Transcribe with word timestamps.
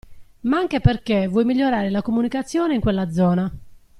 Ma 0.39 0.57
anche 0.57 0.79
perché 0.79 1.27
vuoi 1.27 1.45
migliorare 1.45 1.91
la 1.91 2.01
comunicazione 2.01 2.73
in 2.73 2.81
quella 2.81 3.11
zona. 3.11 3.51